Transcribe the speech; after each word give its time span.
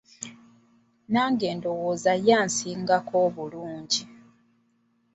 Nange 1.11 1.47
ndowooza 1.57 2.13
ye 2.25 2.35
esingako 2.45 3.15
obulungi. 3.27 4.03